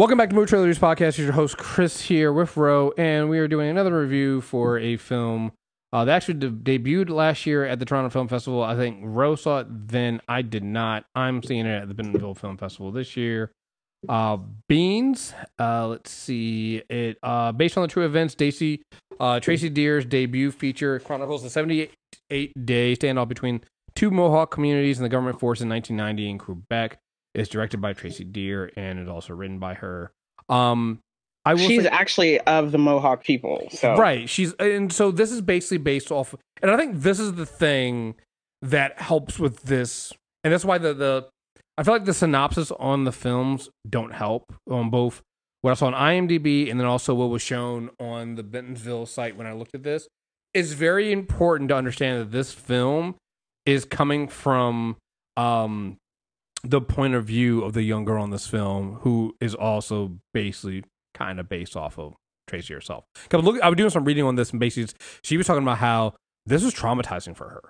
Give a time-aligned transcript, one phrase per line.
[0.00, 1.16] Welcome back to Movie Trailer News Podcast.
[1.16, 4.96] Here's your host Chris here with Ro, and we are doing another review for a
[4.96, 5.52] film
[5.92, 8.62] uh, that actually de- debuted last year at the Toronto Film Festival.
[8.62, 10.22] I think Ro saw it then.
[10.26, 11.04] I did not.
[11.14, 13.52] I'm seeing it at the Bentonville Film Festival this year.
[14.08, 14.38] Uh,
[14.70, 15.34] Beans.
[15.58, 16.80] Uh, let's see.
[16.88, 18.34] It uh, based on the true events.
[18.34, 18.80] Daisy,
[19.20, 21.92] uh, Tracey Deer's debut feature chronicles the 78
[22.30, 23.60] day standoff between
[23.94, 26.98] two Mohawk communities and the government force in 1990 in Quebec.
[27.34, 30.12] It's directed by Tracey Deer and it's also written by her.
[30.48, 31.00] Um,
[31.44, 33.68] I will She's say, actually of the Mohawk people.
[33.70, 34.28] So right.
[34.28, 38.14] She's and so this is basically based off, and I think this is the thing
[38.62, 40.12] that helps with this,
[40.44, 41.28] and that's why the the
[41.78, 45.22] I feel like the synopsis on the films don't help on both
[45.62, 49.36] what I saw on IMDb and then also what was shown on the Bentonville site
[49.36, 50.08] when I looked at this.
[50.52, 53.14] It's very important to understand that this film
[53.64, 54.96] is coming from
[55.36, 55.96] um
[56.62, 60.84] the point of view of the young girl in this film who is also basically
[61.14, 62.14] kind of based off of
[62.46, 63.04] Tracey herself.
[63.28, 65.78] Cause look, I was doing some reading on this, and basically, she was talking about
[65.78, 66.14] how
[66.46, 67.62] this was traumatizing for her,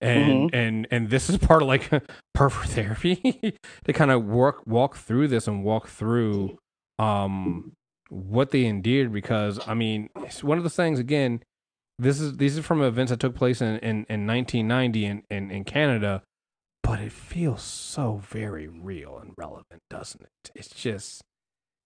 [0.00, 1.90] and and and this is part of like
[2.34, 6.58] perfect therapy to kind of work walk through this and walk through
[6.98, 7.72] um
[8.08, 9.12] what they endured.
[9.12, 11.42] Because I mean, it's one of the things again.
[11.98, 15.50] This is these are from events that took place in in, in 1990 in, in
[15.50, 16.22] in Canada,
[16.84, 20.50] but it feels so very real and relevant, doesn't it?
[20.54, 21.22] It's just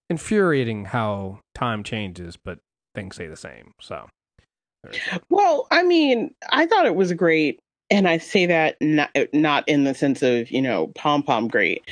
[0.09, 2.59] infuriating how time changes, but
[2.93, 3.71] things stay the same.
[3.79, 4.09] So,
[4.83, 5.17] there you go.
[5.29, 9.85] Well, I mean, I thought it was great, and I say that not not in
[9.85, 11.89] the sense of you know pom pom great.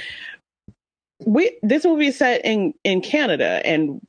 [1.25, 4.01] We this movie is set in in Canada, and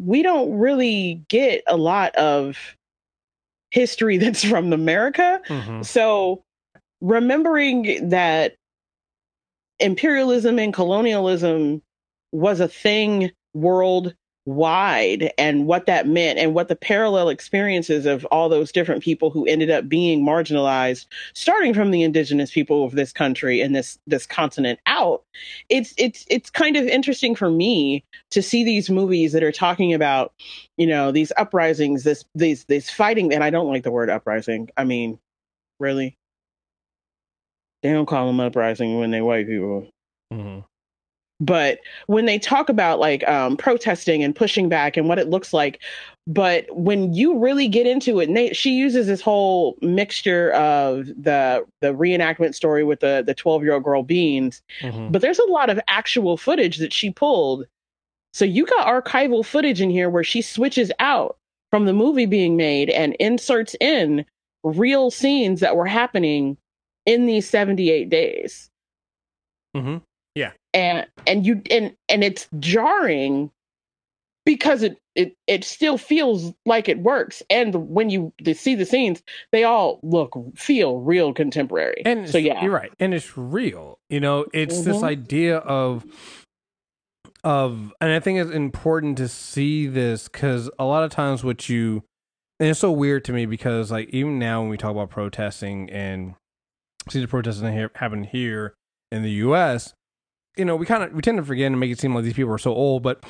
[0.00, 2.56] we don't really get a lot of
[3.72, 5.40] history that's from America.
[5.48, 5.84] Mhm.
[5.84, 6.44] So
[7.00, 8.54] remembering that
[9.80, 11.82] imperialism and colonialism
[12.32, 18.48] was a thing worldwide and what that meant and what the parallel experiences of all
[18.48, 23.12] those different people who ended up being marginalized starting from the indigenous people of this
[23.12, 25.22] country and this this continent out
[25.68, 29.94] it's it's it's kind of interesting for me to see these movies that are talking
[29.94, 30.32] about
[30.76, 34.68] you know these uprisings this these these fighting and I don't like the word uprising
[34.76, 35.18] I mean
[35.80, 36.18] really
[37.82, 39.86] they don't call them uprising when they white people
[40.32, 40.64] Mhm.
[41.40, 45.52] but when they talk about like um, protesting and pushing back and what it looks
[45.52, 45.80] like
[46.26, 51.64] but when you really get into it Nate, she uses this whole mixture of the
[51.80, 55.12] the reenactment story with the the 12 year old girl beans Mhm.
[55.12, 57.66] but there's a lot of actual footage that she pulled
[58.34, 61.38] so you got archival footage in here where she switches out
[61.70, 64.24] from the movie being made and inserts in
[64.64, 66.56] real scenes that were happening
[67.08, 68.68] in these 78 days
[69.76, 70.02] Mhm.
[70.34, 70.52] Yeah.
[70.74, 73.50] And and you and and it's jarring
[74.44, 79.22] because it it it still feels like it works and when you see the scenes
[79.52, 83.98] they all look feel real contemporary And so yeah you're right, and it's real.
[84.08, 85.04] You know, it's this Mhm.
[85.04, 86.04] idea of
[87.44, 91.68] of, and I think it's important to see this because a lot of times what
[91.68, 92.02] you,
[92.58, 95.88] and it's so weird to me because like even now when we talk about protesting
[95.90, 96.34] and
[97.12, 98.74] see the protests that ha- happen here
[99.10, 99.94] in the U.S.,
[100.56, 102.34] you know, we kind of we tend to forget and make it seem like these
[102.34, 103.24] people are so old, but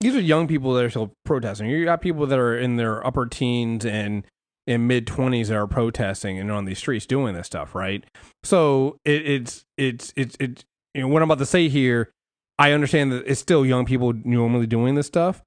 [0.00, 1.68] these are young people that are still protesting.
[1.68, 4.24] You got people that are in their upper teens and
[4.66, 8.04] in mid twenties that are protesting and on these streets doing this stuff, right?
[8.44, 10.64] So it, it's it's it's it's
[10.94, 12.10] you know what I'm about to say here.
[12.58, 15.42] I understand that it's still young people normally doing this stuff,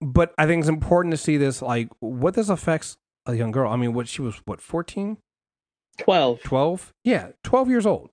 [0.00, 3.70] but I think it's important to see this like what this affects a young girl.
[3.70, 5.18] I mean, what she was what 14,
[5.98, 6.92] 12 12?
[7.04, 8.10] Yeah, 12 years old.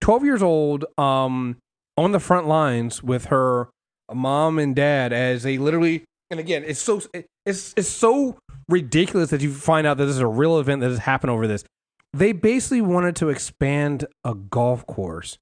[0.00, 1.56] 12 years old um
[1.96, 3.68] on the front lines with her
[4.12, 7.00] mom and dad as they literally and again, it's so
[7.44, 10.90] it's it's so ridiculous that you find out that this is a real event that
[10.90, 11.64] has happened over this.
[12.12, 15.38] They basically wanted to expand a golf course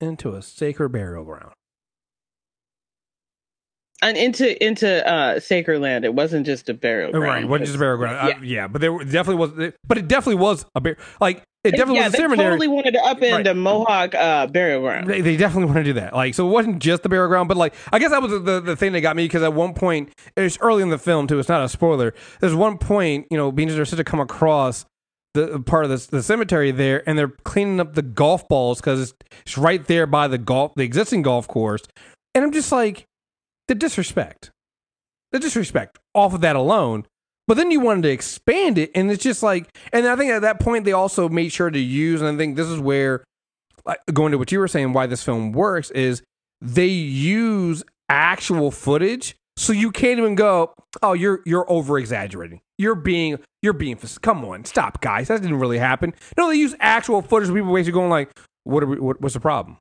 [0.00, 1.52] into a sacred burial ground.
[4.04, 7.66] And into into uh sacred land it wasn't just a burial ground Right, it wasn't
[7.66, 8.16] just a burial ground.
[8.28, 8.36] Yeah.
[8.36, 11.00] Uh, yeah, but there were- definitely was, but it definitely was a burial.
[11.20, 12.50] Like it definitely yeah, was a they cemetery.
[12.50, 13.46] totally wanted to upend Right.
[13.46, 16.12] a mohawk uh burial ground They, they definitely want to do that.
[16.14, 18.60] Like, so it wasn't just the burial ground, but like, I guess that was the,
[18.60, 21.38] the thing that got me because at one point, it's early in the film too.
[21.38, 22.14] It's not a spoiler.
[22.40, 24.84] There's one point, you know, Beans and her to come across
[25.32, 29.00] the part of the, the cemetery there, and they're cleaning up the golf balls because
[29.00, 29.14] it's,
[29.46, 31.82] it's right there by the golf, the existing golf course.
[32.36, 33.04] And I'm just like,
[33.68, 34.50] the disrespect,
[35.32, 37.06] the disrespect off of that alone.
[37.46, 40.42] But then you wanted to expand it, and it's just like, and I think at
[40.42, 43.22] that point they also made sure to use, and I think this is where,
[43.84, 46.22] like, going to what you were saying, why this film works is
[46.62, 50.72] they use actual footage, so you can't even go,
[51.02, 52.60] "Oh, you're you're over exaggerating.
[52.78, 55.28] You're being you're being come on, stop, guys.
[55.28, 57.48] That didn't really happen." No, they use actual footage.
[57.50, 58.30] Of people basically going like,
[58.64, 58.98] "What are we?
[58.98, 59.78] What, what's the problem?"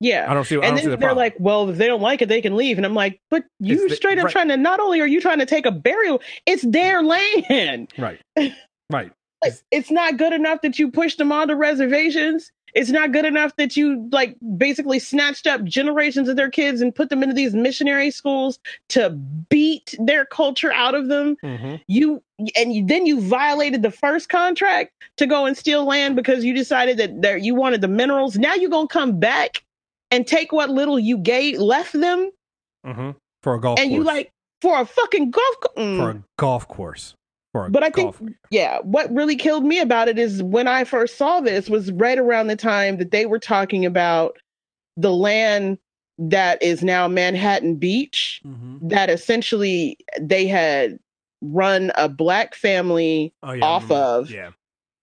[0.00, 0.56] Yeah, I don't see.
[0.56, 1.18] I and then see the they're problem.
[1.18, 3.74] like, "Well, if they don't like it, they can leave." And I'm like, "But you
[3.74, 4.32] It's the- straight up right.
[4.32, 4.56] trying to.
[4.56, 7.92] Not only are you trying to take a burial, it's their land.
[7.98, 8.20] right,
[8.90, 9.12] right.
[9.44, 12.50] Like, it's not good enough that you pushed them onto reservations.
[12.72, 16.94] It's not good enough that you like basically snatched up generations of their kids and
[16.94, 18.58] put them into these missionary schools
[18.90, 21.36] to beat their culture out of them.
[21.42, 21.76] Mm-hmm.
[21.88, 22.22] You
[22.56, 26.54] and you, then you violated the first contract to go and steal land because you
[26.54, 28.36] decided that there you wanted the minerals.
[28.38, 29.64] Now you're gonna come back
[30.10, 32.30] and take what little you gave left them,
[32.86, 33.10] Mm-hmm.
[33.42, 33.96] For a golf and course.
[33.98, 35.56] you like for a fucking golf.
[35.62, 35.98] Co- mm.
[35.98, 37.14] for a golf course.
[37.52, 38.30] For a But I think- golf.
[38.50, 42.18] yeah, what really killed me about it is when I first saw this was right
[42.18, 44.36] around the time that they were talking about
[44.96, 45.78] the land
[46.18, 48.88] that is now Manhattan Beach, Mm-hmm.
[48.88, 50.98] that essentially they had
[51.42, 54.50] run a black family oh, yeah, off of- Yeah.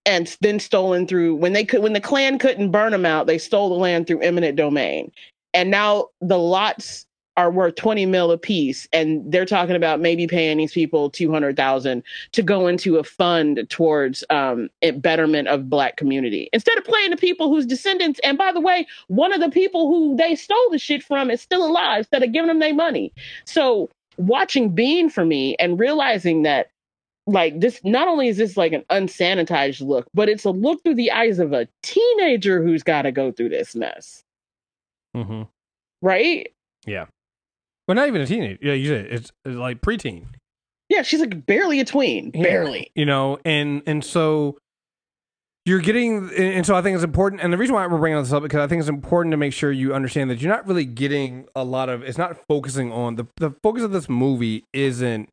[0.08, 3.38] And then stolen through when they could when the Klan couldn't burn them out, they
[3.38, 5.12] stole the land through eminent domain.
[5.54, 7.06] And now the lots
[7.36, 12.02] are worth 20 mil a piece and they're talking about maybe paying these people 200,000
[12.32, 16.50] to go into a fund towards um betterment of black community.
[16.54, 19.88] Instead of playing the people whose descendants and by the way, one of the people
[19.90, 23.14] who they stole the shit from is still alive instead of giving them their money.
[23.46, 26.70] So watching Bean for me and realizing that
[27.28, 30.96] like this not only is this like an unsanitized look but it's a look through
[30.96, 34.24] the eyes of a teenager who's got to go through this mess
[35.16, 35.44] Mm-hmm.
[36.02, 36.48] right
[36.86, 38.60] Well, not even a teenager.
[38.62, 40.26] Yeah, you said it's, it's like preteen.
[40.90, 42.44] yeah she's like barely a tween Yeah.
[42.44, 44.58] barely you know and and so
[45.66, 48.22] you're getting and and so i think it's important and the reason why we're bringing
[48.22, 50.66] this up because i think it's important to make sure you understand that you're not
[50.68, 54.64] really getting a lot of it's not focusing on the the focus of this movie
[54.74, 55.28] isn't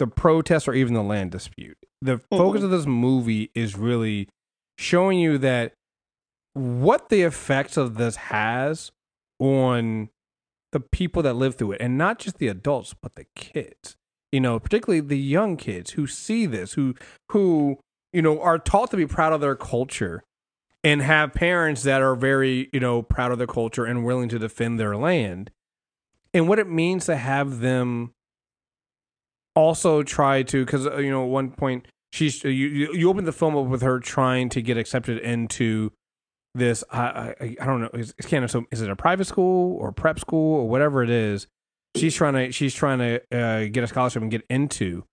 [0.00, 1.76] the protests or even the land dispute.
[2.00, 2.64] The focus mm-hmm.
[2.64, 4.30] of this movie is really
[4.78, 5.74] showing you that
[6.54, 8.90] what the effects of this has
[9.38, 10.08] on
[10.72, 13.96] the people that live through it and not just the adults but the kids.
[14.32, 16.94] You know particularly the young kids who see this who
[17.30, 17.78] who
[18.12, 20.22] you know are taught to be proud of their culture
[20.82, 24.38] and have parents that are very you know proud of their culture and willing to
[24.38, 25.50] defend their land.
[26.32, 28.12] And what it means to have them
[29.60, 33.32] also try to because you know at one point she's you you you open the
[33.32, 35.92] film up with her trying to get accepted into
[36.54, 39.76] this I I, I don't know is, is Canada so is it a private school
[39.78, 41.46] or prep school or whatever it is
[41.96, 45.04] she's trying to she's trying to uh, get a scholarship and get into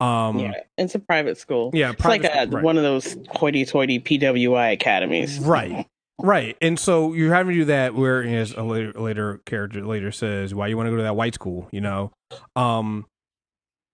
[0.00, 2.64] um yeah it's a private school yeah it's like private a, right.
[2.64, 5.86] one of those hoity-toity pwi academies Right.
[6.18, 6.56] Right.
[6.62, 10.54] And so you're having to do that where as a later, later character later says,
[10.54, 12.10] why you want to go to that white school, you know?
[12.54, 13.06] Um,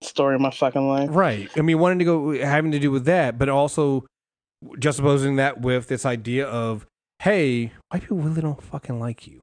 [0.05, 1.51] story of my fucking life right.
[1.57, 4.05] I mean, wanting to go, having to do with that, but also
[4.77, 6.87] juxtaposing that with this idea of,
[7.21, 9.41] hey, white people really don't fucking like you.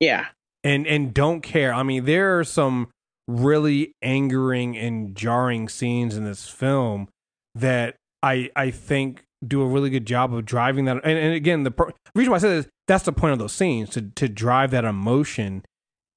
[0.00, 0.26] yeah
[0.64, 1.72] and and don't care.
[1.72, 2.88] I mean, there are some
[3.26, 7.08] really angering and jarring scenes in this film
[7.54, 10.96] that I I think do a really good job of driving that.
[11.04, 11.72] And, and again, the
[12.14, 14.84] reason why I said this, that's the point of those scenes to to drive that
[14.84, 15.64] emotion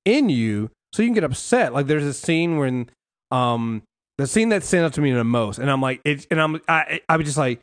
[0.05, 1.73] in you, so you can get upset.
[1.73, 2.89] Like there's a scene when
[3.31, 3.83] um
[4.17, 6.61] the scene that stands out to me the most, and I'm like it's and I'm
[6.67, 7.61] I I was just like.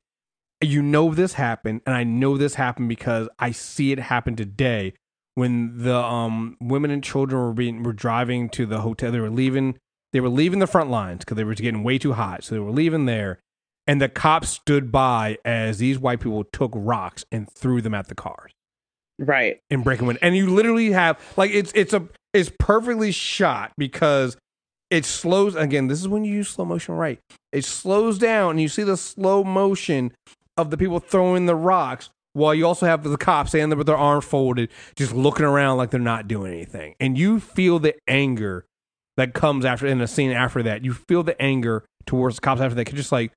[0.60, 4.94] You know this happened, and I know this happened because I see it happen today.
[5.36, 9.30] When the um women and children were being were driving to the hotel they were
[9.30, 9.78] leaving
[10.12, 12.58] they were leaving the front lines because they were getting way too hot so they
[12.58, 13.38] were leaving there.
[13.86, 18.08] And the cops stood by as these white people took rocks and threw them at
[18.08, 18.52] the cars.
[19.18, 19.60] Right.
[19.70, 24.36] And breaking wind and you literally have like it's it's a it's perfectly shot because
[24.90, 27.18] it slows again this is when you use slow motion right?
[27.52, 30.12] It slows down and you see the slow motion
[30.56, 33.86] of the people throwing the rocks while you also have the cops standing there with
[33.86, 36.94] their arms folded just looking around like they're not doing anything.
[37.00, 38.64] And you feel the anger
[39.16, 40.84] that comes after in the scene after that.
[40.84, 43.32] You feel the anger towards the cops after that 'cause just like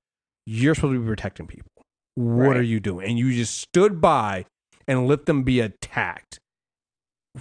[0.46, 1.72] you're supposed to be protecting people.
[2.15, 2.58] What Right.
[2.58, 3.10] are you doing?
[3.10, 4.46] And you just stood by
[4.88, 6.39] and let them be attacked.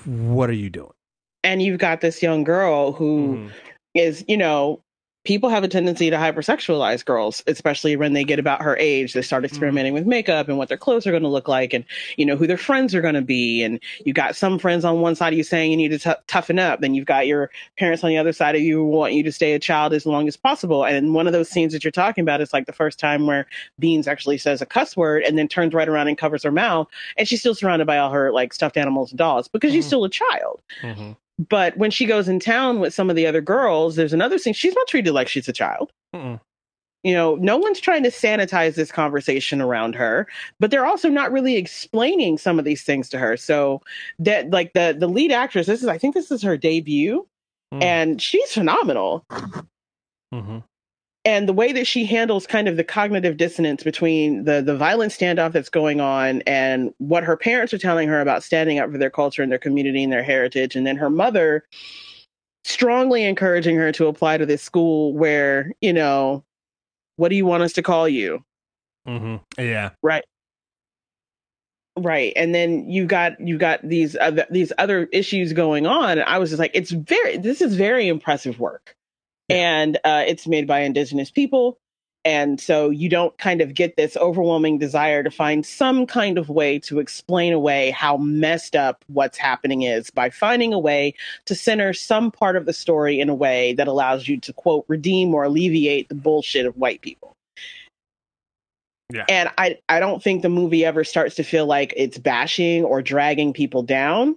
[0.04, 0.92] What are you doing?
[1.42, 3.50] And you've got this young girl who Mhm.
[3.94, 4.82] Is you know
[5.24, 9.12] people have a tendency to hypersexualize girls, especially when they get about her age.
[9.12, 9.96] They start experimenting mm.
[9.96, 11.84] with makeup and what their clothes are going to look like and,
[12.16, 13.62] you know, who their friends are going to be.
[13.62, 16.20] And you got some friends on one side of you saying you need to t-
[16.26, 16.80] toughen up.
[16.80, 19.32] Then you've got your parents on the other side of you who want you to
[19.32, 20.84] stay a child as long as possible.
[20.84, 23.46] And one of those scenes that you're talking about is like the first time where
[23.78, 26.88] Beans actually says a cuss word and then turns right around and covers her mouth.
[27.18, 29.76] And she's still surrounded by all her like stuffed animals and dolls because mm-hmm.
[29.76, 30.62] she's still a child.
[30.80, 31.12] Mm-hmm.
[31.48, 34.52] But when she goes in town with some of the other girls, there's another scene.
[34.52, 35.92] She's not treated like she's a child.
[36.14, 36.40] Mm-mm.
[37.02, 40.26] You know, no one's trying to sanitize this conversation around her,
[40.58, 43.38] but they're also not really explaining some of these things to her.
[43.38, 43.80] So
[44.18, 47.26] that like the the lead actress, this is I think this is her debut,
[47.72, 47.82] mm.
[47.82, 49.24] and she's phenomenal.
[50.32, 50.58] Mm-hmm
[51.24, 55.12] and the way that she handles kind of the cognitive dissonance between the the violent
[55.12, 58.98] standoff that's going on and what her parents are telling her about standing up for
[58.98, 61.64] their culture and their community and their heritage and then her mother
[62.64, 66.44] strongly encouraging her to apply to this school where you know
[67.16, 68.42] what do you want us to call you?
[69.06, 69.62] Mm-hmm.
[69.62, 69.90] yeah.
[70.02, 70.24] Right.
[71.98, 72.32] Right.
[72.34, 76.20] And then you got you got these other these other issues going on.
[76.20, 78.96] I was just like it's very this is very impressive work
[79.50, 81.78] and uh, it's made by indigenous people.
[82.24, 86.50] And so you don't kind of get this overwhelming desire to find some kind of
[86.50, 91.14] way to explain away how messed up what's happening is by finding a way
[91.46, 94.84] to center some part of the story in a way that allows you to quote
[94.86, 97.32] redeem or alleviate the bullshit of white people.
[99.12, 99.24] Yeah.
[99.28, 103.00] And I, I don't think the movie ever starts to feel like it's bashing or
[103.00, 104.36] dragging people down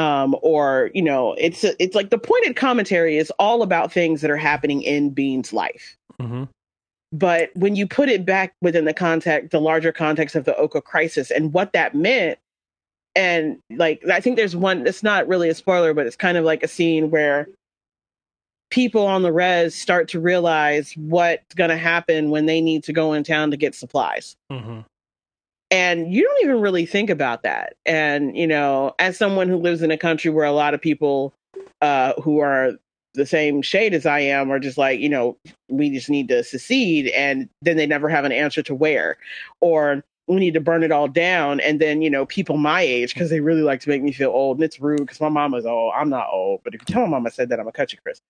[0.00, 4.30] um, or you know, it's it's like the pointed commentary is all about things that
[4.30, 5.96] are happening in Bean's life.
[6.18, 6.44] Mm-hmm.
[7.12, 10.80] But when you put it back within the context, the larger context of the Oka
[10.80, 12.38] crisis and what that meant,
[13.14, 14.86] and like I think there's one.
[14.86, 17.46] It's not really a spoiler, but it's kind of like a scene where
[18.70, 22.92] people on the res start to realize what's going to happen when they need to
[22.94, 24.34] go in town to get supplies.
[24.50, 24.80] Mm-hmm
[25.70, 27.74] and you don't even really think about that.
[27.86, 31.32] And you know as someone who lives in a country where a lot of people
[31.80, 32.72] uh, who are
[33.14, 35.36] the same shade as i am are just like you know
[35.68, 39.16] we just need to secede and then they never have an answer to where.
[39.60, 43.12] Or we need to burn it all down and then you know people my age
[43.12, 45.66] because they really like to make me feel old and it's rude because my mama's
[45.66, 47.92] old i'm not old but if you tell my mama said that i'm a cut
[47.92, 48.20] you chris.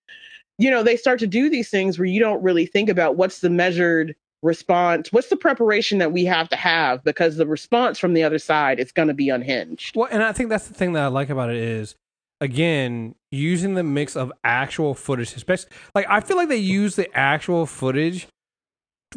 [0.57, 3.39] You know they start to do these things where you don't really think about what's
[3.39, 7.03] the measured response what's the preparation that we have to have?
[7.03, 9.95] Because the response from the other side is going to be unhinged.
[9.95, 11.95] Well and i think that's the thing that i like about it is
[12.39, 17.07] again using the mix of actual footage especially like i feel like they use the
[17.15, 18.27] actual footage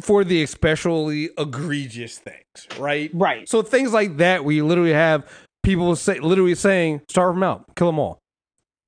[0.00, 3.10] for the especially egregious things right?
[3.14, 3.48] Right.
[3.48, 5.26] So things like that we literally have
[5.62, 8.18] people say literally saying starve them out kill them all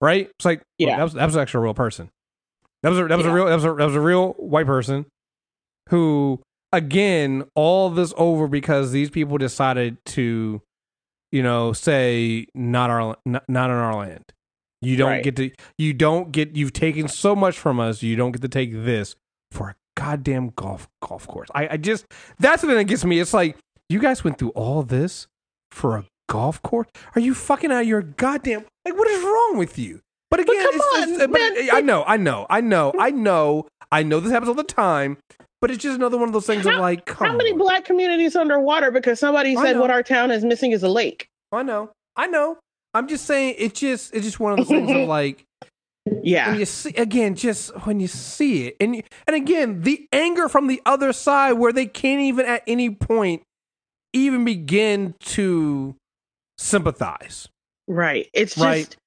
[0.00, 0.30] right?
[0.38, 0.88] It's like yeah.
[0.88, 2.10] well, that was that was actually a real person.
[2.82, 3.32] That was a, that was yeah.
[3.32, 5.06] a real that was a, that was a real white person
[5.88, 6.40] who
[6.72, 10.60] again all this over because these people decided to
[11.32, 14.24] you know say not our not, not in our land.
[14.82, 15.24] You don't right.
[15.24, 18.48] get to you don't get you've taken so much from us you don't get to
[18.48, 19.16] take this
[19.50, 21.48] for a goddamn golf golf course.
[21.54, 22.06] I, I just
[22.38, 23.18] that's the thing that gets me.
[23.18, 23.56] It's like
[23.88, 25.26] you guys went through all this
[25.70, 26.88] for a golf course?
[27.14, 30.00] Are you fucking out of your goddamn like what is wrong with you?
[30.30, 33.66] But again but it's, on, it's, but I know I know I know I know
[33.90, 35.18] I know this happens all the time
[35.66, 37.58] but it's just another one of those things how, of like, how many on.
[37.58, 41.26] black communities underwater because somebody said what our town is missing is a lake?
[41.50, 42.58] I know, I know.
[42.94, 45.44] I'm just saying it's just it's just one of those things of like,
[46.22, 46.50] yeah.
[46.50, 50.68] When you see again, just when you see it, and and again, the anger from
[50.68, 53.42] the other side where they can't even at any point
[54.12, 55.96] even begin to
[56.58, 57.48] sympathize.
[57.88, 58.28] Right.
[58.32, 58.84] It's right.
[58.84, 58.98] Just,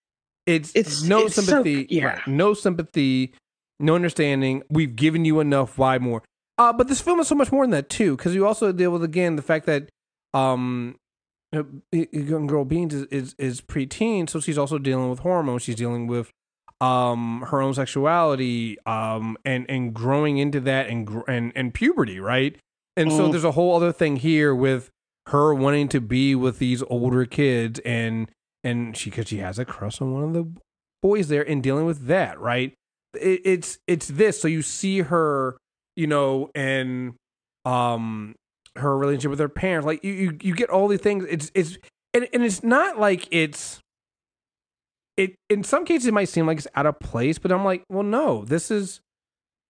[0.46, 1.84] it's it's no it's sympathy.
[1.84, 2.06] So, yeah.
[2.06, 2.28] Right.
[2.28, 3.32] No sympathy.
[3.80, 4.64] No understanding.
[4.70, 5.78] We've given you enough.
[5.78, 6.22] Why more?
[6.60, 8.92] Uh, but this film is so much more than that too, because you also deal
[8.92, 9.90] with again the fact that
[10.34, 10.98] um,
[11.92, 15.64] young girl Beans is, is is preteen, so she's also dealing with hormones.
[15.64, 16.30] She's dealing with
[16.82, 22.58] um her own sexuality um and and growing into that and and and puberty, right?
[22.96, 23.18] And mm.
[23.18, 24.90] so there's a whole other thing here with
[25.28, 28.30] her wanting to be with these older kids and
[28.64, 30.62] and she because she has a crush on one of the
[31.02, 32.74] boys there and dealing with that, right?
[33.14, 34.42] It, it's it's this.
[34.42, 35.58] So you see her
[35.96, 37.14] you know, and
[37.66, 38.36] um
[38.76, 39.86] her relationship with her parents.
[39.86, 41.26] Like you, you, you get all these things.
[41.30, 41.78] It's it's
[42.14, 43.80] and, and it's not like it's
[45.18, 47.84] it in some cases it might seem like it's out of place, but I'm like,
[47.90, 49.02] well no, this is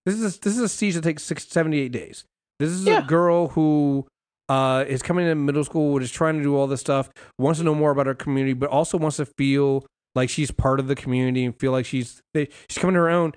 [0.06, 2.24] this is this is a siege that takes six, 78 days.
[2.58, 2.98] This is yeah.
[2.98, 4.06] a girl who
[4.48, 7.58] uh, is coming into middle school, which is trying to do all this stuff, wants
[7.60, 10.88] to know more about her community, but also wants to feel like she's part of
[10.88, 13.32] the community and feel like she's she's coming to her own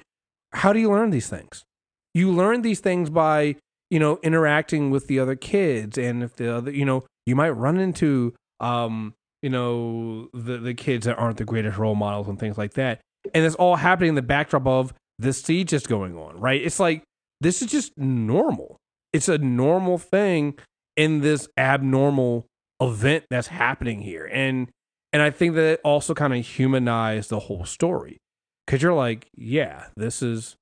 [0.54, 1.66] how do you learn these things?
[2.13, 3.55] You learn these things by,
[3.89, 7.51] you know, interacting with the other kids and if the other, you know, you might
[7.51, 12.39] run into um, you know, the the kids that aren't the greatest role models and
[12.39, 13.01] things like that.
[13.34, 16.62] And it's all happening in the backdrop of this siege is going on, right?
[16.62, 17.03] It's like
[17.41, 18.77] this is just normal.
[19.12, 20.58] It's a normal thing
[20.96, 22.48] in this abnormal
[22.82, 24.29] event that's happening here.
[24.32, 24.70] And
[25.12, 28.17] and I think that it also kind of humanized the whole story.
[28.65, 30.55] Cause you're like, yeah, this is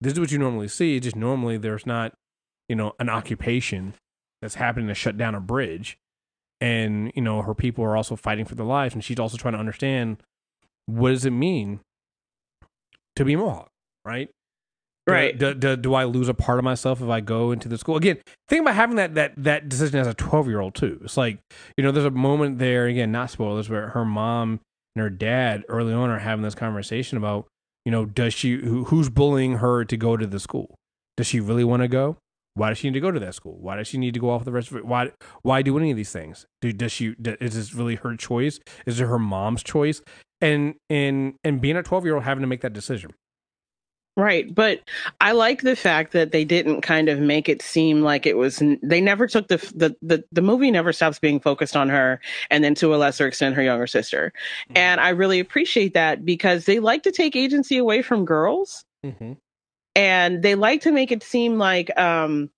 [0.00, 1.00] this is what you normally see.
[1.00, 2.12] Just normally there's not,
[2.68, 3.94] you know, an occupation
[4.42, 5.96] that's happening to shut down a bridge.
[6.60, 9.54] And, you know, her people are also fighting for their lives and she's also trying
[9.54, 10.22] to understand
[10.86, 11.80] what does it mean
[13.16, 13.68] to be Mohawk,
[14.04, 14.30] right?
[15.08, 15.38] Right.
[15.38, 17.96] Do, do, do, I lose a part of myself if I go into the school?
[17.96, 21.00] Again, think about having that that that decision as a twelve year old too.
[21.04, 21.38] It's like
[21.76, 24.60] you know, there's a moment there again, not spoilers, where her mom
[24.96, 27.46] and her dad early on are having this conversation about
[27.86, 30.74] you know, does she who, who's bullying her to go to the school?
[31.16, 32.18] Does she really want to go?
[32.54, 33.56] Why does she need to go to that school?
[33.60, 34.84] Why does she need to go off the rest of it?
[34.84, 35.12] Why
[35.42, 36.46] why do any of these things?
[36.60, 38.58] Do, does she is this really her choice?
[38.86, 40.02] Is it her mom's choice?
[40.40, 43.12] And and and being a twelve year old having to make that decision
[44.18, 44.54] Right.
[44.54, 44.80] But
[45.20, 48.62] I like the fact that they didn't kind of make it seem like it was,
[48.82, 52.18] they never took the, the, the, the movie never stops being focused on her
[52.50, 54.32] and then to a lesser extent her younger sister.
[54.70, 54.78] Mm-hmm.
[54.78, 58.86] And I really appreciate that because they like to take agency away from girls.
[59.04, 59.34] Mm-hmm.
[59.94, 62.48] And they like to make it seem like, um,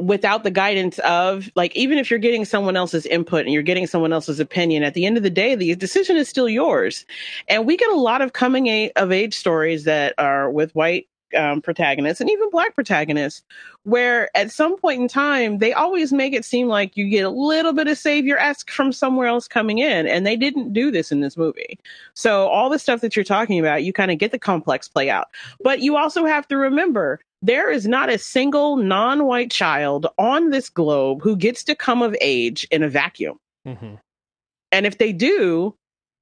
[0.00, 3.86] without the guidance of like even if you're getting someone else's input and you're getting
[3.86, 7.04] someone else's opinion at the end of the day the decision is still yours.
[7.48, 11.62] And we get a lot of coming of age stories that are with white um,
[11.62, 13.42] protagonists and even black protagonists
[13.84, 17.30] where at some point in time they always make it seem like you get a
[17.30, 21.12] little bit of savior esque from somewhere else coming in and they didn't do this
[21.12, 21.78] in this movie.
[22.14, 25.08] So all the stuff that you're talking about you kind of get the complex play
[25.08, 25.28] out.
[25.62, 30.50] But you also have to remember there is not a single non white child on
[30.50, 33.38] this globe who gets to come of age in a vacuum.
[33.66, 33.94] Mm-hmm.
[34.72, 35.74] And if they do,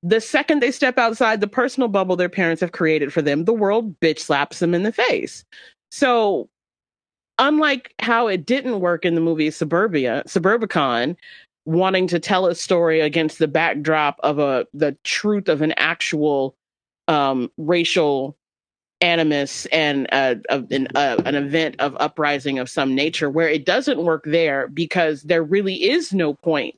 [0.02, 3.52] the second they step outside the personal bubble their parents have created for them, the
[3.52, 5.44] world bitch slaps them in the face.
[5.90, 6.48] So,
[7.38, 11.16] unlike how it didn't work in the movie Suburbia, Suburbicon,
[11.64, 16.54] wanting to tell a story against the backdrop of a the truth of an actual
[17.08, 18.37] um, racial
[19.00, 24.02] animus and uh, an, uh, an event of uprising of some nature where it doesn't
[24.02, 26.74] work there because there really is no point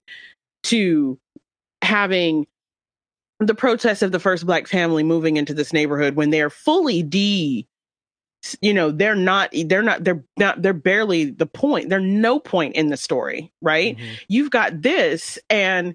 [0.63, 1.19] to
[1.83, 2.47] having
[3.39, 7.67] the protests of the first black family moving into this neighborhood when they're fully de
[8.61, 12.75] you know they're not they're not they're not they're barely the point they're no point
[12.75, 14.15] in the story right mm-hmm.
[14.29, 15.95] you've got this and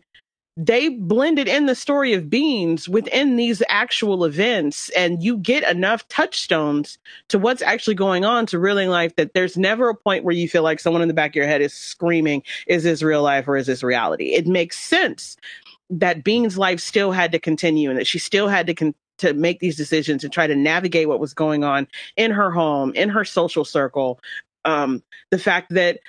[0.58, 6.08] they blended in the story of beans within these actual events and you get enough
[6.08, 10.36] touchstones to what's actually going on to real life that there's never a point where
[10.36, 13.22] you feel like someone in the back of your head is screaming is this real
[13.22, 14.34] life or is this reality?
[14.34, 15.36] It makes sense
[15.90, 19.34] that beans life still had to continue and that she still had to con- to
[19.34, 21.88] make these decisions and try to navigate what was going on
[22.18, 24.20] in her home in her social circle.
[24.66, 26.00] Um, the fact that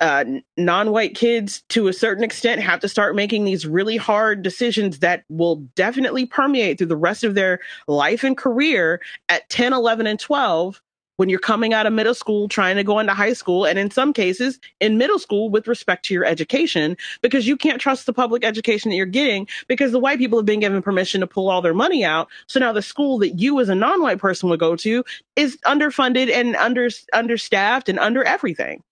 [0.00, 0.24] uh,
[0.56, 5.24] non-white kids to a certain extent have to start making these really hard decisions that
[5.28, 10.20] will definitely permeate through the rest of their life and career at 10 11 and
[10.20, 10.80] 12
[11.16, 13.90] when you're coming out of middle school trying to go into high school and in
[13.90, 18.12] some cases in middle school with respect to your education because you can't trust the
[18.12, 21.48] public education that you're getting because the white people have been given permission to pull
[21.48, 22.28] all their money out.
[22.46, 25.04] So now the school that you as a non-white person would go to
[25.34, 28.82] is underfunded and under understaffed and under everything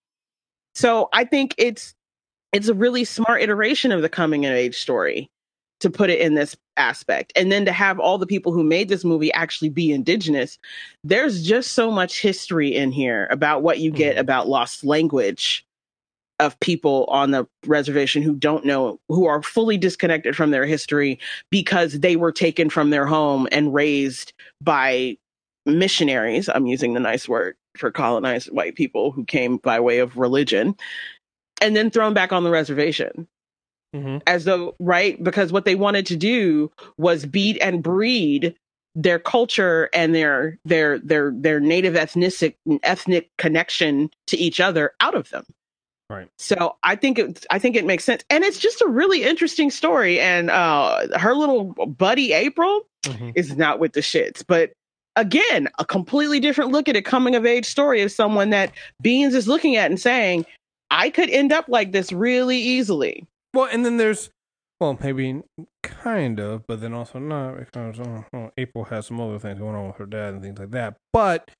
[0.74, 1.94] so I think it's
[2.52, 5.30] it's a really smart iteration of the coming of age story
[5.80, 7.32] to put it in this aspect.
[7.36, 10.58] And then to have all the people who made this movie actually be indigenous.
[11.02, 14.20] There's just so much history in here about what you get mm-hmm.
[14.20, 15.66] about lost language
[16.40, 21.18] of people on the reservation who don't know, who are fully disconnected from their history
[21.50, 25.16] because they were taken from their home and raised by
[25.66, 26.48] missionaries.
[26.48, 30.76] I'm using the nice word for colonized white people who came by way of religion
[31.60, 33.28] and then thrown back on the reservation.
[33.94, 34.18] Mm-hmm.
[34.26, 35.22] As though, right?
[35.22, 38.56] Because what they wanted to do was beat and breed
[38.96, 45.14] their culture and their their their their native ethnic ethnic connection to each other out
[45.14, 45.44] of them.
[46.10, 46.28] Right.
[46.38, 48.24] So I think it I think it makes sense.
[48.30, 50.20] And it's just a really interesting story.
[50.20, 53.30] And uh her little buddy April mm-hmm.
[53.34, 54.72] is not with the shits, but
[55.16, 59.34] again, a completely different look at a coming of age story of someone that Beans
[59.34, 60.46] is looking at and saying,
[60.90, 63.26] I could end up like this really easily.
[63.52, 64.30] Well, and then there's
[64.80, 65.42] Well, maybe
[65.82, 69.86] kind of, but then also not because uh, April has some other things going on
[69.88, 70.96] with her dad and things like that.
[71.12, 71.50] But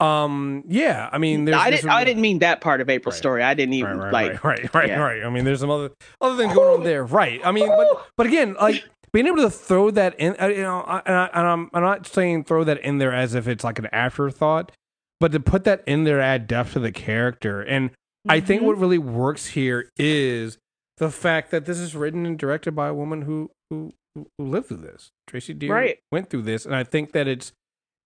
[0.00, 1.88] um, yeah, I mean, there's, I didn't.
[1.88, 3.18] I didn't mean that part of April's Right.
[3.18, 3.42] story.
[3.42, 4.44] I didn't even right, right, like.
[4.44, 4.98] right, right, right, yeah.
[4.98, 5.22] right.
[5.22, 5.90] I mean, there's some other
[6.20, 7.40] other things going on there, right?
[7.44, 8.84] I mean, but but again, like
[9.14, 12.06] being able to throw that in, uh, you know, and, I, and I'm I'm not
[12.06, 14.72] saying throw that in there as if it's like an afterthought,
[15.20, 17.90] but to put that in there to add depth to the character, and
[18.28, 18.66] I think Mhm.
[18.66, 20.58] what really works here is
[20.98, 24.66] the fact that this is written and directed by a woman who who who lived
[24.68, 25.10] through this.
[25.26, 25.98] Tracey Deer Right.
[26.12, 27.52] went through this, and I think that it's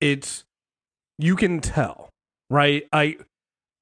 [0.01, 0.44] it's
[1.18, 2.11] you can tell,
[2.51, 2.87] right?
[2.92, 3.16] I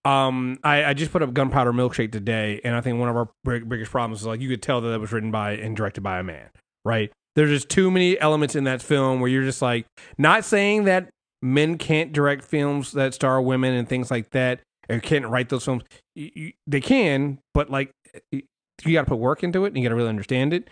[0.04, 3.28] um I, I just put up Gunpowder Milkshake today, and I think one of our
[3.44, 6.00] big, biggest problems is like you could tell that it was written by and directed
[6.02, 6.48] by a man,
[6.86, 7.12] right?
[7.34, 11.10] There's just too many elements in that film where you're just like not saying that
[11.42, 15.64] men can't direct films that star women and things like that, or can't write those
[15.64, 15.82] films.
[16.14, 17.90] You, you, they can, but like
[18.32, 18.42] you,
[18.84, 20.68] you got to put work into it, and you got to really understand it.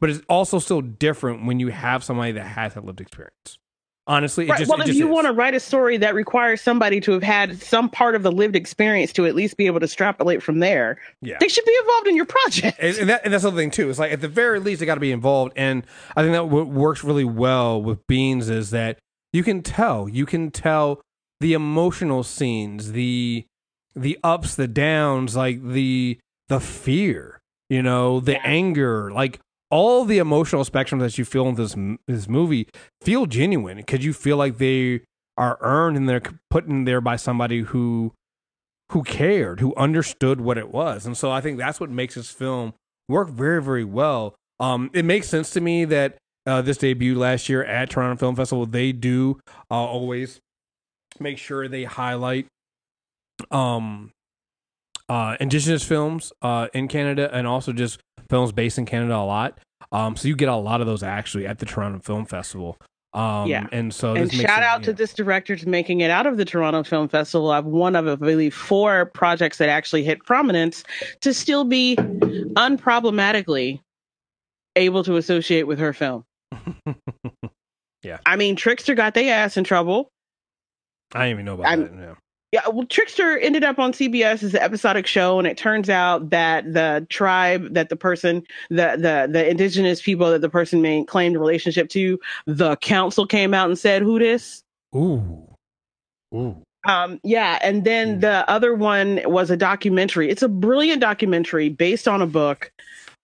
[0.00, 3.58] But it's also still different when you have somebody that has that lived experience.
[4.06, 4.58] Honestly, it Right.
[4.58, 7.22] just, well, if just you want to write a story that requires somebody to have
[7.22, 10.58] had some part of the lived experience to at least be able to extrapolate from
[10.58, 11.38] there, yeah.
[11.40, 12.78] they should be involved in your project.
[12.80, 13.88] and, and, that, and that's the thing too.
[13.88, 15.86] It's like at the very least they got to be involved, and
[16.16, 18.98] I think that what works really well with Beans is that
[19.32, 21.00] you can tell, you can tell
[21.40, 23.46] the emotional scenes, the
[23.96, 27.40] the ups, the downs, like the the fear,
[27.70, 28.42] you know, the Yeah.
[28.44, 29.40] anger, like
[29.74, 31.74] all the emotional spectrum that you feel in this
[32.06, 32.68] this movie
[33.02, 35.00] feel genuine because you feel like they
[35.36, 38.12] are earned and they're put in there by somebody who
[38.92, 41.06] who cared, who understood what it was.
[41.06, 42.74] And so I think that's what makes this film
[43.08, 44.36] work very, very well.
[44.60, 48.36] Um, it makes sense to me that uh, this debuted last year at Toronto Film
[48.36, 48.66] Festival.
[48.66, 49.40] They do
[49.72, 50.38] uh, always
[51.18, 52.46] make sure they highlight
[53.50, 54.12] um,
[55.08, 59.58] uh, indigenous films uh, in Canada and also just films based in Canada a lot.
[59.92, 62.76] Um, so you get a lot of those actually at the Toronto Film Festival.
[63.12, 63.68] Um, Yeah.
[63.70, 66.36] and so and makes shout it- out to this director to making it out of
[66.36, 67.50] the Toronto Film Festival.
[67.52, 70.82] I've one of, I believe, four projects that actually hit prominence
[71.20, 73.80] to still be unproblematically
[74.76, 76.24] able to associate with her film.
[78.02, 78.18] Yeah.
[78.26, 80.10] I mean, Trickster got their ass in trouble.
[81.14, 81.92] I didn't even know about I'm- that.
[82.02, 82.14] Yeah.
[82.54, 86.30] Yeah, well, Trickster ended up on CBS as an episodic show, and it turns out
[86.30, 91.08] that the tribe that the person, the the the indigenous people that the person made
[91.08, 94.62] claimed a relationship to, the council came out and said, "Who this?"
[94.94, 95.48] Ooh.
[96.32, 96.62] Ooh.
[96.86, 98.20] Um, yeah, and then Hmm.
[98.20, 100.30] the other one was a documentary.
[100.30, 102.70] It's a brilliant documentary based on a book.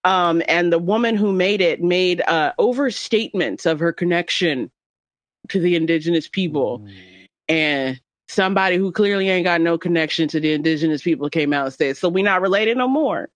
[0.03, 4.73] Um, and the woman who made it made uh, overstatements of her connection
[5.51, 6.85] to the indigenous people.
[7.49, 11.75] And somebody who clearly ain't got no connection to the indigenous people came out and
[11.75, 13.29] said, "So we not related no more."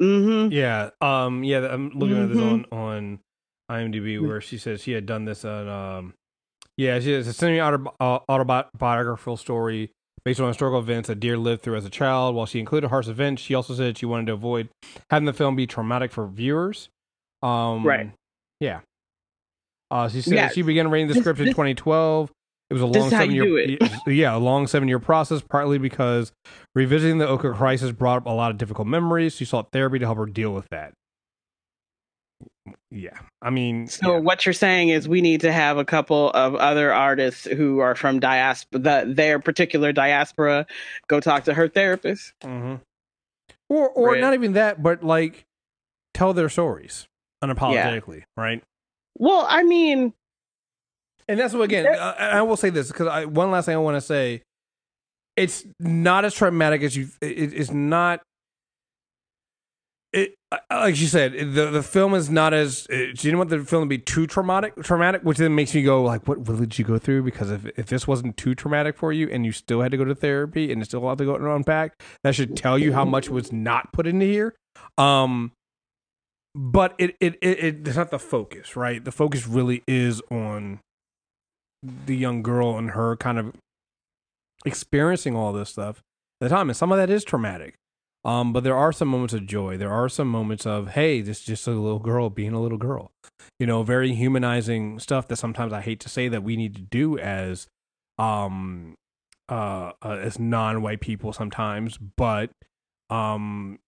[0.00, 0.52] Mm-hmm.
[0.52, 0.90] Yeah.
[1.00, 1.44] Um.
[1.44, 1.66] Yeah.
[1.72, 2.72] I'm looking at this on Mhm.
[2.72, 3.20] on
[3.70, 5.68] IMDb where she says she had done this on.
[5.68, 6.14] Um.
[6.76, 9.92] Yeah, she has a semi autobiographical story
[10.24, 12.34] based on historical events that Deer lived through as a child.
[12.34, 14.68] While she included harsh events, she also said she wanted to avoid
[15.10, 16.88] having the film be traumatic for viewers.
[17.42, 17.86] Um.
[17.86, 18.10] Right.
[18.60, 18.80] Yeah.
[19.94, 20.48] Uh, she said Yeah.
[20.48, 22.30] she began writing the This- script in this- 2012.
[22.70, 23.76] It was a long seven year,
[24.08, 25.42] yeah, a long seven year process.
[25.42, 26.32] Partly because
[26.74, 29.36] revisiting the Oka crisis brought up a lot of difficult memories.
[29.36, 30.94] She sought therapy to help her deal with that.
[32.90, 34.18] Yeah, I mean, So yeah.
[34.20, 37.94] what you're saying is we need to have a couple of other artists who are
[37.94, 40.66] from diaspora, the, their particular diaspora,
[41.06, 42.32] go talk to her therapist.
[42.42, 42.80] Mhm.
[43.68, 44.20] or or Right.
[44.20, 45.44] not even that, but like
[46.14, 47.06] tell their stories
[47.42, 48.62] unapologetically, right?
[49.16, 50.12] Well, I mean,
[51.28, 51.86] And that's what again.
[51.86, 54.42] Uh, I will say this because I, one last thing I want to say.
[55.36, 57.08] It's not as traumatic as you.
[57.20, 58.20] It, it's not.
[60.12, 60.36] It
[60.70, 62.86] like you said, the the film is not as.
[62.92, 65.82] uh, you didn't want the film to be too traumatic, traumatic, which then makes me
[65.82, 67.24] go like, what, what did you go through?
[67.24, 70.04] Because if if this wasn't too traumatic for you, and you still had to go
[70.04, 72.92] to therapy, and it's still a lot to go and unpack, that should tell you
[72.92, 74.54] how much was not put into here.
[74.98, 75.50] Um,
[76.54, 79.04] but it it it, it it's not the focus, right?
[79.04, 80.80] The focus really is on
[81.82, 83.54] the young girl and her kind of
[84.64, 85.98] experiencing all this stuff
[86.40, 87.74] at the time, and some of that is traumatic.
[88.24, 89.76] Um, but there are some moments of joy.
[89.76, 92.78] There are some moments of, hey, this is just a little girl being a little
[92.78, 93.10] girl.
[93.58, 96.80] You know, very humanizing stuff that sometimes I hate to say that we need to
[96.80, 97.66] do as
[98.18, 98.94] um
[99.48, 102.50] uh, uh as non-white people sometimes, but
[103.10, 103.78] um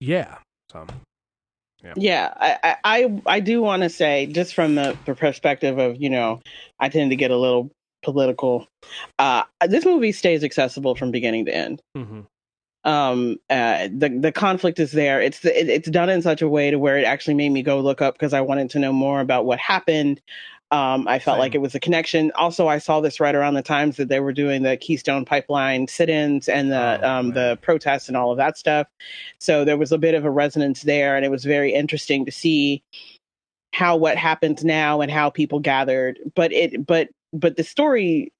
[0.00, 0.38] yeah.
[0.72, 0.86] So
[1.96, 5.96] yeah, I, I, I, I do want to say, just from the, the perspective of,
[6.00, 6.40] you know,
[6.78, 7.70] I tend to get a little
[8.02, 8.66] political.
[9.18, 11.82] Uh, this movie stays accessible from beginning to end.
[11.96, 12.20] mm-hmm.
[12.84, 16.70] um uh the the conflict is there it's it, it's done in such a way
[16.70, 19.20] to where it actually made me go look up because i wanted to know more
[19.20, 20.20] about what happened
[20.74, 21.40] um i felt Same.
[21.40, 24.20] like it was a connection also i saw this right around the times that they
[24.20, 28.38] were doing the keystone pipeline sit-ins and the Oh, um the protests and all of
[28.38, 28.86] that stuff
[29.38, 32.32] so there was a bit of a resonance there and it was very interesting to
[32.32, 32.82] see
[33.72, 38.32] how what happens now and how people gathered but it but but the story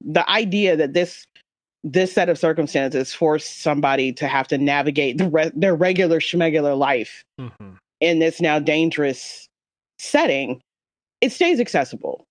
[0.00, 1.26] the idea that this
[1.84, 6.76] this set of circumstances forced somebody to have to navigate the re- their regular schmegular
[6.78, 7.76] life Mhm.
[8.00, 9.48] in this now dangerous
[9.98, 10.60] setting
[11.22, 12.26] it stays accessible.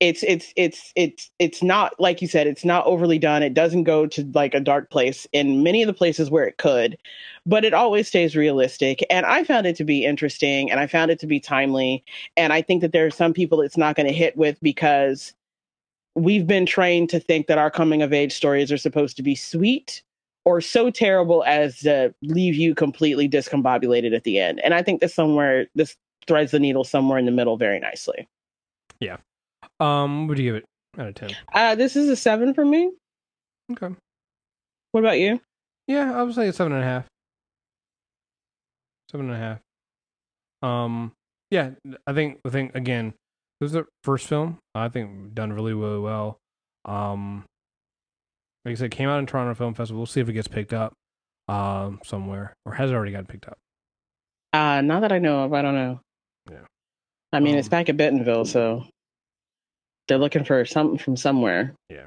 [0.00, 3.42] It's it's it's it's it's not like you said it's not overly done.
[3.42, 6.58] It doesn't go to like a dark place in many of the places where it
[6.58, 6.98] could
[7.46, 9.04] but it always stays realistic.
[9.10, 12.04] And i found it to be interesting and i found it to be timely
[12.36, 15.34] and i think that there are some people it's not going to hit with because
[16.14, 19.34] we've been trained to think that our coming of age stories are supposed to be
[19.34, 20.02] sweet
[20.44, 24.60] or so terrible as to leave you completely discombobulated at the end.
[24.60, 28.28] And i think that somewhere this threads the needle somewhere in the middle very nicely
[29.00, 29.16] Yeah.
[29.80, 30.64] Um, what would you give it
[30.98, 31.30] out of ten?
[31.52, 32.90] uh this is a seven for me
[33.72, 33.94] Okay.
[34.92, 35.40] what about you
[35.86, 37.06] Yeah, I would say it's seven and a half.
[39.10, 39.60] Seven and a half.
[40.68, 41.12] Um,
[41.50, 41.70] yeah,
[42.06, 43.14] I think I think again,
[43.60, 44.58] this is the first film.
[44.74, 46.38] I think done really really well.
[46.84, 47.44] Um,
[48.64, 50.00] like I said, came out in Toronto Film Festival.
[50.00, 50.94] We'll see if it gets picked up,
[51.48, 53.58] um, somewhere or has it already gotten picked up.
[54.54, 56.00] uh not that i know of i don't know.
[57.34, 58.84] I mean it's Um, back at bentonville so
[60.08, 62.06] they're looking for something from somewhere Yeah.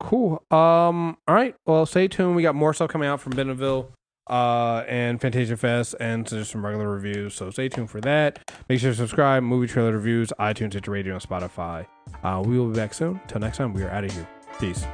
[0.00, 0.42] Cool.
[0.50, 1.16] Um.
[1.28, 1.54] All right.
[1.66, 2.34] Well, stay tuned.
[2.34, 3.90] We got more stuff coming out from Bentonville,
[4.28, 7.34] uh, and Fantasia Fest, and just some regular reviews.
[7.34, 8.50] So stay tuned for that.
[8.68, 9.42] Make sure to subscribe.
[9.42, 11.86] Movie trailer reviews, iTunes, Stitcher Radio, and Spotify.
[12.24, 13.20] Uh, we will be back soon.
[13.28, 14.26] Till next time, we are out of here.
[14.58, 14.84] Peace.